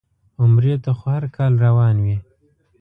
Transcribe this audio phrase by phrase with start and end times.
[0.41, 2.17] عمرې ته خو هر کال روان وي.